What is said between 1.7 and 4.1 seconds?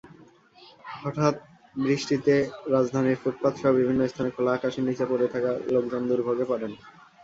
বৃষ্টিতে রাজধানীর ফুটপাতসহ বিভিন্ন